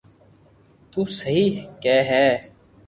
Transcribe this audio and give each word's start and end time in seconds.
تو 0.91 0.99
سھي 1.17 1.39
ڪي 1.83 1.97
ھي 2.09 2.27